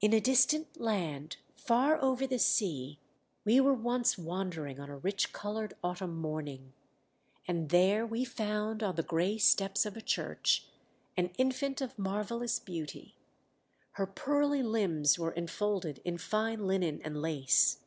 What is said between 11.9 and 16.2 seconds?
marvellous beauty. Her pearly limbs were enfolded in